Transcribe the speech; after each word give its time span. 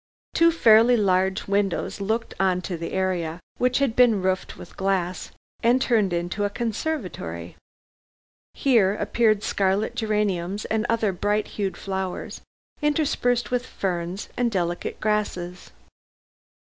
Two 0.33 0.51
fairly 0.51 0.97
large 0.97 1.45
windows 1.45 2.01
looked 2.01 2.33
on 2.39 2.59
to 2.63 2.75
the 2.75 2.91
area, 2.93 3.39
which 3.59 3.77
had 3.77 3.95
been 3.95 4.19
roofed 4.19 4.57
with 4.57 4.75
glass 4.75 5.29
and 5.61 5.79
turned 5.79 6.11
into 6.11 6.43
a 6.43 6.49
conservatory. 6.49 7.55
Here 8.55 8.95
appeared 8.95 9.43
scarlet 9.43 9.93
geraniums 9.93 10.65
and 10.65 10.87
other 10.89 11.11
bright 11.11 11.49
hued 11.49 11.77
flowers, 11.77 12.41
interspersed 12.81 13.51
with 13.51 13.63
ferns 13.67 14.27
and 14.35 14.49
delicate 14.49 14.99
grasses. 14.99 15.69